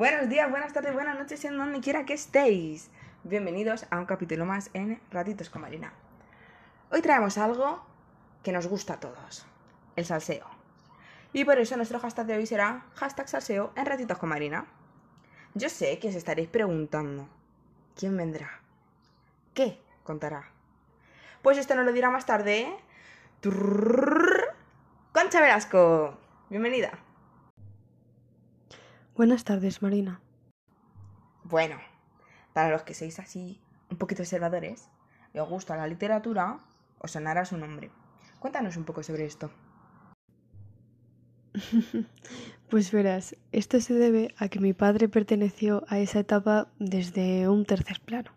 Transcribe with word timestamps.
Buenos 0.00 0.30
días, 0.30 0.50
buenas 0.50 0.72
tardes, 0.72 0.94
buenas 0.94 1.18
noches, 1.18 1.44
en 1.44 1.58
donde 1.58 1.80
quiera 1.80 2.06
que 2.06 2.14
estéis. 2.14 2.88
Bienvenidos 3.22 3.84
a 3.90 3.98
un 3.98 4.06
capítulo 4.06 4.46
más 4.46 4.70
en 4.72 4.98
Ratitos 5.10 5.50
con 5.50 5.60
Marina. 5.60 5.92
Hoy 6.90 7.02
traemos 7.02 7.36
algo 7.36 7.84
que 8.42 8.50
nos 8.50 8.66
gusta 8.66 8.94
a 8.94 9.00
todos, 9.00 9.44
el 9.96 10.06
salseo. 10.06 10.46
Y 11.34 11.44
por 11.44 11.58
eso 11.58 11.76
nuestro 11.76 11.98
hashtag 11.98 12.24
de 12.24 12.36
hoy 12.38 12.46
será 12.46 12.86
hashtag 12.94 13.28
salseo 13.28 13.72
en 13.76 13.84
Ratitos 13.84 14.16
con 14.16 14.30
Marina. 14.30 14.64
Yo 15.52 15.68
sé 15.68 15.98
que 15.98 16.08
os 16.08 16.14
estaréis 16.14 16.48
preguntando, 16.48 17.28
¿quién 17.94 18.16
vendrá? 18.16 18.62
¿Qué 19.52 19.82
contará? 20.02 20.48
Pues 21.42 21.58
esto 21.58 21.74
nos 21.74 21.84
lo 21.84 21.92
dirá 21.92 22.08
más 22.08 22.24
tarde. 22.24 22.74
Concha 25.12 25.42
Velasco, 25.42 26.16
bienvenida. 26.48 26.90
Buenas 29.20 29.44
tardes, 29.44 29.82
Marina. 29.82 30.18
Bueno, 31.44 31.76
para 32.54 32.70
los 32.70 32.84
que 32.84 32.94
sois 32.94 33.18
así 33.18 33.60
un 33.90 33.98
poquito 33.98 34.22
observadores 34.22 34.88
y 35.34 35.38
os 35.40 35.46
gusta 35.46 35.76
la 35.76 35.86
literatura, 35.86 36.60
os 37.00 37.10
sonará 37.10 37.44
su 37.44 37.58
nombre. 37.58 37.90
Cuéntanos 38.38 38.78
un 38.78 38.84
poco 38.84 39.02
sobre 39.02 39.26
esto. 39.26 39.50
Pues 42.70 42.92
verás, 42.92 43.36
esto 43.52 43.78
se 43.80 43.92
debe 43.92 44.34
a 44.38 44.48
que 44.48 44.58
mi 44.58 44.72
padre 44.72 45.06
perteneció 45.10 45.84
a 45.88 45.98
esa 45.98 46.20
etapa 46.20 46.68
desde 46.78 47.46
un 47.46 47.66
tercer 47.66 48.00
plano 48.00 48.30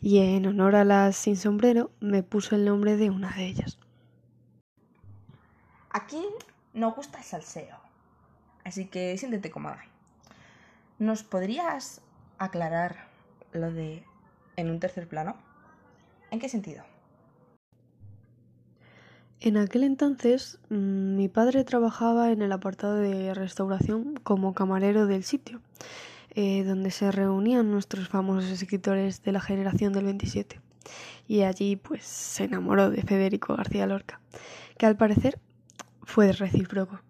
y 0.00 0.18
en 0.18 0.46
honor 0.46 0.76
a 0.76 0.84
las 0.84 1.16
sin 1.16 1.36
sombrero 1.36 1.90
me 1.98 2.22
puso 2.22 2.54
el 2.54 2.66
nombre 2.66 2.96
de 2.96 3.10
una 3.10 3.32
de 3.32 3.46
ellas. 3.46 3.80
Aquí 5.90 6.22
nos 6.72 6.94
gusta 6.94 7.18
el 7.18 7.24
salseo, 7.24 7.78
así 8.62 8.86
que 8.86 9.18
siéntete 9.18 9.50
cómoda. 9.50 9.90
¿Nos 11.00 11.22
podrías 11.22 12.02
aclarar 12.36 13.08
lo 13.52 13.72
de 13.72 14.04
en 14.56 14.70
un 14.70 14.80
tercer 14.80 15.08
plano? 15.08 15.34
¿En 16.30 16.38
qué 16.38 16.50
sentido? 16.50 16.84
En 19.40 19.56
aquel 19.56 19.82
entonces 19.82 20.58
mm, 20.68 21.16
mi 21.16 21.28
padre 21.28 21.64
trabajaba 21.64 22.32
en 22.32 22.42
el 22.42 22.52
apartado 22.52 22.96
de 22.96 23.32
restauración 23.32 24.20
como 24.22 24.52
camarero 24.52 25.06
del 25.06 25.24
sitio, 25.24 25.62
eh, 26.34 26.64
donde 26.64 26.90
se 26.90 27.10
reunían 27.10 27.70
nuestros 27.70 28.10
famosos 28.10 28.50
escritores 28.50 29.22
de 29.22 29.32
la 29.32 29.40
generación 29.40 29.94
del 29.94 30.04
27. 30.04 30.60
Y 31.26 31.44
allí 31.44 31.76
pues 31.76 32.04
se 32.04 32.44
enamoró 32.44 32.90
de 32.90 33.00
Federico 33.00 33.56
García 33.56 33.86
Lorca, 33.86 34.20
que 34.76 34.84
al 34.84 34.98
parecer 34.98 35.40
fue 36.02 36.32
recíproco. 36.32 37.00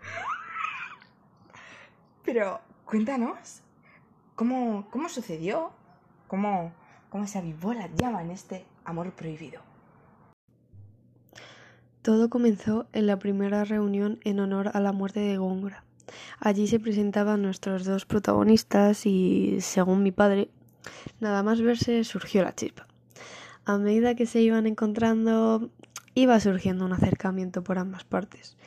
Pero 2.24 2.60
cuéntanos, 2.92 3.62
¿cómo, 4.34 4.86
cómo 4.90 5.08
sucedió? 5.08 5.72
¿Cómo, 6.28 6.74
¿Cómo 7.08 7.26
se 7.26 7.38
avivó 7.38 7.72
la 7.72 7.88
llama 7.96 8.20
en 8.20 8.30
este 8.30 8.66
amor 8.84 9.12
prohibido? 9.12 9.62
Todo 12.02 12.28
comenzó 12.28 12.84
en 12.92 13.06
la 13.06 13.18
primera 13.18 13.64
reunión 13.64 14.20
en 14.24 14.40
honor 14.40 14.72
a 14.74 14.80
la 14.80 14.92
muerte 14.92 15.20
de 15.20 15.38
Góngora. 15.38 15.84
Allí 16.38 16.66
se 16.66 16.78
presentaban 16.80 17.40
nuestros 17.40 17.86
dos 17.86 18.04
protagonistas 18.04 19.06
y, 19.06 19.62
según 19.62 20.02
mi 20.02 20.12
padre, 20.12 20.50
nada 21.18 21.42
más 21.42 21.62
verse 21.62 22.04
surgió 22.04 22.42
la 22.42 22.54
chispa. 22.54 22.86
A 23.64 23.78
medida 23.78 24.14
que 24.14 24.26
se 24.26 24.42
iban 24.42 24.66
encontrando, 24.66 25.70
iba 26.14 26.38
surgiendo 26.40 26.84
un 26.84 26.92
acercamiento 26.92 27.64
por 27.64 27.78
ambas 27.78 28.04
partes. 28.04 28.58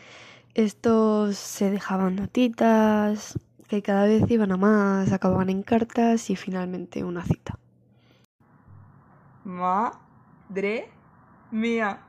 Estos 0.56 1.38
se 1.38 1.70
dejaban 1.70 2.16
notitas, 2.16 3.38
que 3.68 3.82
cada 3.82 4.06
vez 4.06 4.30
iban 4.30 4.52
a 4.52 4.58
más, 4.58 5.12
acababan 5.12 5.50
en 5.50 5.64
cartas 5.64 6.30
y 6.30 6.36
finalmente 6.36 7.04
una 7.04 7.24
cita. 7.24 7.58
Madre 9.44 10.90
mía. 11.52 12.02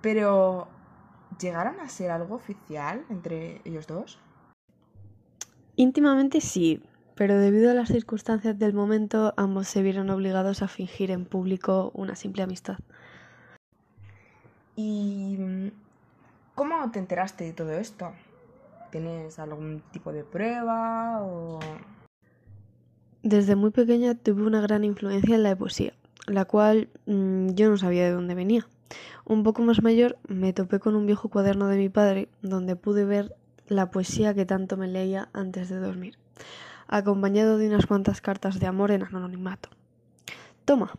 Pero, 0.00 0.68
¿llegaron 1.38 1.78
a 1.80 1.88
ser 1.88 2.10
algo 2.10 2.34
oficial 2.34 3.04
entre 3.10 3.60
ellos 3.64 3.86
dos? 3.86 4.18
Íntimamente 5.76 6.40
sí, 6.40 6.82
pero 7.14 7.38
debido 7.38 7.70
a 7.70 7.74
las 7.74 7.88
circunstancias 7.88 8.58
del 8.58 8.72
momento 8.72 9.34
ambos 9.36 9.68
se 9.68 9.82
vieron 9.82 10.10
obligados 10.10 10.62
a 10.62 10.68
fingir 10.68 11.10
en 11.10 11.26
público 11.26 11.90
una 11.94 12.16
simple 12.16 12.42
amistad. 12.42 12.78
¿Y 14.76 15.36
mm, 15.38 15.70
cómo 16.54 16.90
te 16.90 16.98
enteraste 16.98 17.44
de 17.44 17.52
todo 17.52 17.72
esto? 17.72 18.12
¿Tienes 18.90 19.38
algún 19.38 19.82
tipo 19.92 20.12
de 20.12 20.24
prueba 20.24 21.22
o...? 21.22 21.60
Desde 23.22 23.54
muy 23.54 23.70
pequeña 23.70 24.14
tuve 24.14 24.42
una 24.42 24.60
gran 24.60 24.82
influencia 24.82 25.34
en 25.34 25.42
la 25.42 25.54
poesía, 25.54 25.92
la 26.26 26.44
cual 26.44 26.88
mmm, 27.06 27.50
yo 27.50 27.70
no 27.70 27.76
sabía 27.76 28.04
de 28.04 28.12
dónde 28.12 28.34
venía. 28.34 28.66
Un 29.24 29.44
poco 29.44 29.62
más 29.62 29.82
mayor 29.82 30.18
me 30.26 30.52
topé 30.52 30.80
con 30.80 30.96
un 30.96 31.06
viejo 31.06 31.28
cuaderno 31.28 31.68
de 31.68 31.76
mi 31.76 31.88
padre 31.88 32.28
donde 32.42 32.76
pude 32.76 33.04
ver 33.04 33.36
la 33.68 33.90
poesía 33.90 34.34
que 34.34 34.46
tanto 34.46 34.76
me 34.76 34.88
leía 34.88 35.28
antes 35.32 35.68
de 35.68 35.78
dormir, 35.78 36.18
acompañado 36.88 37.58
de 37.58 37.68
unas 37.68 37.86
cuantas 37.86 38.20
cartas 38.20 38.58
de 38.58 38.66
amor 38.66 38.90
en 38.90 39.04
anonimato. 39.04 39.68
Toma. 40.64 40.90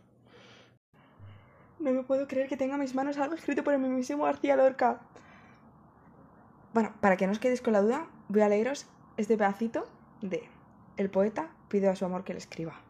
No 1.78 1.92
me 1.92 2.04
puedo 2.04 2.26
creer 2.28 2.48
que 2.48 2.56
tenga 2.56 2.74
en 2.74 2.80
mis 2.80 2.94
manos 2.94 3.18
algo 3.18 3.34
escrito 3.34 3.64
por 3.64 3.74
el 3.74 3.80
mismísimo 3.80 4.24
García 4.24 4.56
Lorca. 4.56 5.00
Bueno, 6.74 6.92
para 7.00 7.18
que 7.18 7.26
no 7.26 7.32
os 7.32 7.38
quedéis 7.38 7.60
con 7.60 7.74
la 7.74 7.82
duda, 7.82 8.06
voy 8.28 8.40
a 8.40 8.48
leeros 8.48 8.86
este 9.18 9.36
pedacito 9.36 9.84
de 10.22 10.48
El 10.96 11.10
poeta 11.10 11.50
pide 11.68 11.88
a 11.88 11.96
su 11.96 12.06
amor 12.06 12.24
que 12.24 12.32
le 12.32 12.38
escriba. 12.38 12.80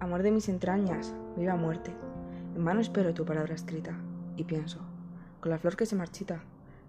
Amor 0.00 0.22
de 0.22 0.30
mis 0.30 0.50
entrañas, 0.50 1.14
viva 1.36 1.56
muerte. 1.56 1.94
En 2.56 2.64
vano 2.64 2.80
espero 2.80 3.14
tu 3.14 3.24
palabra 3.24 3.54
escrita 3.54 3.94
y 4.36 4.44
pienso, 4.44 4.80
con 5.40 5.50
la 5.50 5.58
flor 5.58 5.76
que 5.76 5.86
se 5.86 5.96
marchita, 5.96 6.42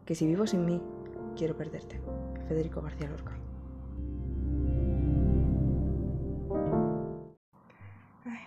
que 0.06 0.16
si 0.16 0.28
vivo 0.28 0.48
sin 0.48 0.66
mí, 0.66 0.82
quiero 1.38 1.56
perderte. 1.56 2.02
Federico 2.50 2.82
García 2.82 3.10
Lorca. 3.10 3.32
Ay, 8.26 8.40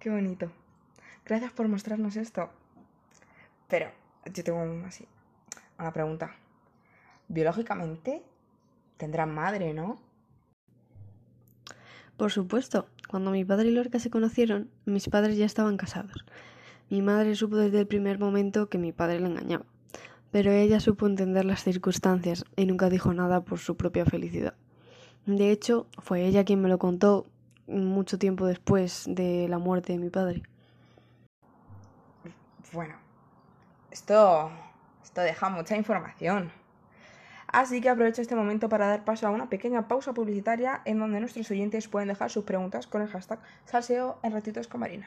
qué 0.00 0.10
bonito. 0.10 0.50
Gracias 1.28 1.52
por 1.52 1.68
mostrarnos 1.68 2.16
esto. 2.16 2.48
Pero 3.68 3.90
yo 4.32 4.42
tengo 4.42 4.62
un, 4.62 4.84
así, 4.86 5.06
una 5.78 5.92
pregunta. 5.92 6.34
Biológicamente 7.28 8.22
tendrán 8.96 9.34
madre, 9.34 9.74
¿no? 9.74 10.00
Por 12.16 12.32
supuesto, 12.32 12.88
cuando 13.10 13.30
mi 13.30 13.44
padre 13.44 13.68
y 13.68 13.72
Lorca 13.72 13.98
se 13.98 14.08
conocieron, 14.08 14.70
mis 14.86 15.10
padres 15.10 15.36
ya 15.36 15.44
estaban 15.44 15.76
casados. 15.76 16.24
Mi 16.88 17.02
madre 17.02 17.34
supo 17.34 17.56
desde 17.56 17.80
el 17.80 17.86
primer 17.86 18.18
momento 18.18 18.70
que 18.70 18.78
mi 18.78 18.92
padre 18.92 19.20
la 19.20 19.28
engañaba, 19.28 19.66
pero 20.32 20.50
ella 20.50 20.80
supo 20.80 21.06
entender 21.06 21.44
las 21.44 21.62
circunstancias 21.62 22.46
y 22.56 22.64
nunca 22.64 22.88
dijo 22.88 23.12
nada 23.12 23.42
por 23.42 23.58
su 23.58 23.76
propia 23.76 24.06
felicidad. 24.06 24.54
De 25.26 25.50
hecho, 25.50 25.86
fue 25.98 26.24
ella 26.24 26.44
quien 26.44 26.62
me 26.62 26.70
lo 26.70 26.78
contó 26.78 27.26
mucho 27.66 28.18
tiempo 28.18 28.46
después 28.46 29.04
de 29.06 29.46
la 29.48 29.58
muerte 29.58 29.92
de 29.92 29.98
mi 29.98 30.08
padre. 30.08 30.42
Bueno, 32.72 32.94
esto, 33.90 34.50
esto 35.02 35.22
deja 35.22 35.48
mucha 35.48 35.76
información. 35.76 36.52
Así 37.46 37.80
que 37.80 37.88
aprovecho 37.88 38.20
este 38.20 38.36
momento 38.36 38.68
para 38.68 38.88
dar 38.88 39.04
paso 39.06 39.26
a 39.26 39.30
una 39.30 39.48
pequeña 39.48 39.88
pausa 39.88 40.12
publicitaria 40.12 40.82
en 40.84 40.98
donde 40.98 41.18
nuestros 41.18 41.50
oyentes 41.50 41.88
pueden 41.88 42.08
dejar 42.08 42.30
sus 42.30 42.44
preguntas 42.44 42.86
con 42.86 43.00
el 43.00 43.08
hashtag 43.08 43.40
salseo 43.64 44.18
en 44.22 44.32
ratitos 44.32 44.68
con. 44.68 45.06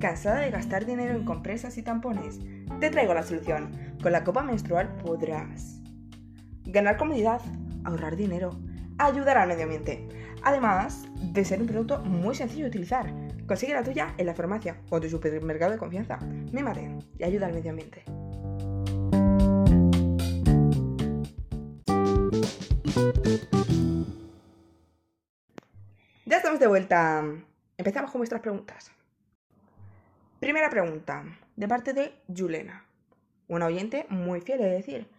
¿Cansada 0.00 0.40
de 0.40 0.50
gastar 0.50 0.84
dinero 0.84 1.14
en 1.14 1.24
compresas 1.24 1.78
y 1.78 1.82
tampones? 1.82 2.40
Te 2.80 2.90
traigo 2.90 3.14
la 3.14 3.22
solución. 3.22 3.70
Con 4.02 4.10
la 4.12 4.24
copa 4.24 4.42
menstrual 4.42 4.96
podrás 4.96 5.73
ganar 6.74 6.96
comodidad, 6.96 7.40
ahorrar 7.84 8.16
dinero, 8.16 8.58
ayudar 8.98 9.38
al 9.38 9.48
medio 9.48 9.62
ambiente. 9.62 10.08
Además 10.42 11.06
de 11.32 11.44
ser 11.44 11.60
un 11.60 11.68
producto 11.68 12.00
muy 12.00 12.34
sencillo 12.34 12.64
de 12.64 12.70
utilizar. 12.70 13.14
Consigue 13.46 13.74
la 13.74 13.84
tuya 13.84 14.12
en 14.18 14.26
la 14.26 14.34
farmacia 14.34 14.76
o 14.90 15.00
tu 15.00 15.08
supermercado 15.08 15.70
de 15.70 15.78
confianza. 15.78 16.18
Mímate 16.52 16.90
y 17.16 17.22
ayuda 17.22 17.46
al 17.46 17.54
medio 17.54 17.70
ambiente. 17.70 18.02
Ya 26.26 26.36
estamos 26.38 26.58
de 26.58 26.66
vuelta. 26.66 27.24
Empezamos 27.78 28.10
con 28.10 28.18
vuestras 28.18 28.40
preguntas. 28.40 28.90
Primera 30.40 30.68
pregunta, 30.70 31.24
de 31.54 31.68
parte 31.68 31.92
de 31.92 32.12
Yulena, 32.26 32.84
una 33.46 33.66
oyente 33.66 34.06
muy 34.10 34.40
fiel, 34.40 34.60
es 34.60 34.72
decir. 34.72 35.13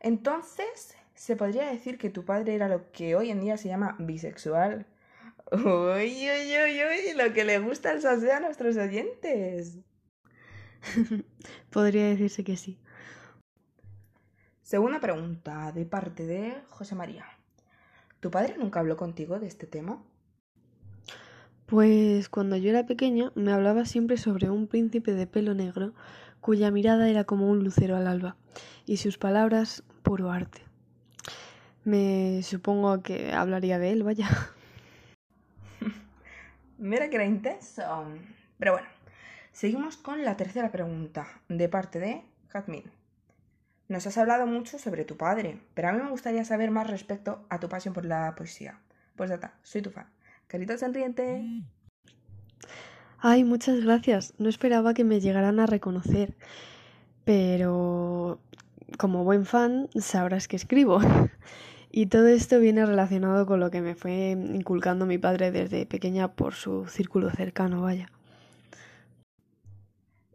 Entonces, 0.00 0.96
¿Se 1.16 1.34
podría 1.34 1.66
decir 1.70 1.96
que 1.96 2.10
tu 2.10 2.24
padre 2.24 2.54
era 2.54 2.68
lo 2.68 2.92
que 2.92 3.16
hoy 3.16 3.30
en 3.30 3.40
día 3.40 3.56
se 3.56 3.68
llama 3.68 3.96
bisexual? 3.98 4.86
Uy, 5.50 5.62
uy, 5.64 6.54
uy, 6.62 6.80
uy, 6.82 7.16
lo 7.16 7.32
que 7.32 7.44
le 7.44 7.58
gusta 7.58 7.92
el 7.92 8.02
salseo 8.02 8.34
a 8.34 8.40
nuestros 8.40 8.76
oyentes. 8.76 9.78
Podría 11.70 12.06
decirse 12.08 12.44
que 12.44 12.58
sí. 12.58 12.78
Segunda 14.60 15.00
pregunta 15.00 15.72
de 15.72 15.86
parte 15.86 16.26
de 16.26 16.54
José 16.68 16.94
María. 16.94 17.24
¿Tu 18.20 18.30
padre 18.30 18.56
nunca 18.58 18.80
habló 18.80 18.98
contigo 18.98 19.38
de 19.38 19.46
este 19.46 19.66
tema? 19.66 20.02
Pues 21.64 22.28
cuando 22.28 22.56
yo 22.56 22.70
era 22.70 22.84
pequeña 22.84 23.32
me 23.34 23.52
hablaba 23.52 23.86
siempre 23.86 24.18
sobre 24.18 24.50
un 24.50 24.66
príncipe 24.66 25.14
de 25.14 25.26
pelo 25.26 25.54
negro 25.54 25.94
cuya 26.46 26.70
mirada 26.70 27.08
era 27.08 27.24
como 27.24 27.50
un 27.50 27.64
lucero 27.64 27.96
al 27.96 28.06
alba 28.06 28.36
y 28.84 28.98
sus 28.98 29.18
palabras 29.18 29.82
puro 30.04 30.30
arte. 30.30 30.62
Me 31.82 32.40
supongo 32.44 33.02
que 33.02 33.32
hablaría 33.32 33.80
de 33.80 33.90
él, 33.90 34.04
vaya. 34.04 34.28
Mira 36.78 37.10
que 37.10 37.16
era 37.16 37.24
intenso. 37.24 37.82
Pero 38.60 38.74
bueno, 38.74 38.86
seguimos 39.50 39.96
con 39.96 40.24
la 40.24 40.36
tercera 40.36 40.70
pregunta 40.70 41.26
de 41.48 41.68
parte 41.68 41.98
de 41.98 42.22
Jazmín. 42.46 42.92
Nos 43.88 44.06
has 44.06 44.16
hablado 44.16 44.46
mucho 44.46 44.78
sobre 44.78 45.04
tu 45.04 45.16
padre, 45.16 45.58
pero 45.74 45.88
a 45.88 45.92
mí 45.92 46.00
me 46.00 46.10
gustaría 46.10 46.44
saber 46.44 46.70
más 46.70 46.88
respecto 46.88 47.44
a 47.48 47.58
tu 47.58 47.68
pasión 47.68 47.92
por 47.92 48.04
la 48.04 48.36
poesía. 48.36 48.78
Pues 49.16 49.30
data, 49.30 49.58
soy 49.64 49.82
tu 49.82 49.90
fan. 49.90 50.06
Carita 50.46 50.78
sonriente. 50.78 51.44
Ay, 53.28 53.42
muchas 53.42 53.80
gracias. 53.80 54.34
No 54.38 54.48
esperaba 54.48 54.94
que 54.94 55.02
me 55.02 55.18
llegaran 55.18 55.58
a 55.58 55.66
reconocer. 55.66 56.36
Pero 57.24 58.38
como 58.98 59.24
buen 59.24 59.46
fan, 59.46 59.88
sabrás 59.96 60.46
que 60.46 60.54
escribo. 60.54 61.00
Y 61.90 62.06
todo 62.06 62.28
esto 62.28 62.60
viene 62.60 62.84
relacionado 62.84 63.46
con 63.46 63.58
lo 63.58 63.70
que 63.70 63.80
me 63.80 63.94
fue 63.94 64.30
inculcando 64.30 65.06
mi 65.06 65.18
padre 65.18 65.50
desde 65.50 65.86
pequeña 65.86 66.34
por 66.34 66.54
su 66.54 66.86
círculo 66.86 67.30
cercano, 67.30 67.80
vaya. 67.80 68.10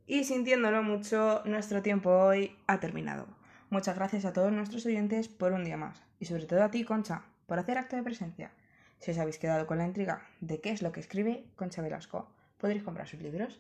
Y 0.07 0.23
sintiéndolo 0.23 0.81
mucho, 0.81 1.43
nuestro 1.45 1.81
tiempo 1.81 2.09
hoy 2.09 2.55
ha 2.67 2.79
terminado. 2.79 3.27
Muchas 3.69 3.95
gracias 3.95 4.25
a 4.25 4.33
todos 4.33 4.51
nuestros 4.51 4.85
oyentes 4.85 5.29
por 5.29 5.53
un 5.53 5.63
día 5.63 5.77
más. 5.77 6.01
Y 6.19 6.25
sobre 6.25 6.45
todo 6.45 6.63
a 6.63 6.71
ti, 6.71 6.83
Concha, 6.83 7.21
por 7.45 7.59
hacer 7.59 7.77
acto 7.77 7.95
de 7.95 8.03
presencia. 8.03 8.51
Si 8.97 9.11
os 9.11 9.17
habéis 9.19 9.37
quedado 9.37 9.67
con 9.67 9.77
la 9.77 9.85
intriga 9.85 10.23
de 10.41 10.59
qué 10.59 10.71
es 10.71 10.81
lo 10.81 10.91
que 10.91 10.99
escribe 10.99 11.45
Concha 11.55 11.83
Velasco, 11.83 12.27
podréis 12.61 12.83
comprar 12.83 13.07
sus 13.07 13.19
libros. 13.19 13.59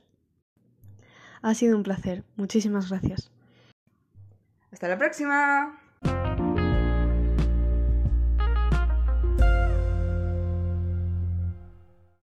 Ha 1.41 1.53
sido 1.55 1.75
un 1.75 1.83
placer. 1.83 2.23
Muchísimas 2.35 2.89
gracias. 2.89 3.31
Hasta 4.71 4.87
la 4.87 4.97
próxima. 4.97 5.80